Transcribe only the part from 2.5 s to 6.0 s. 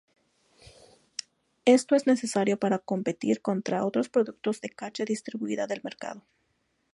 para competir contra otros productos de cache distribuida del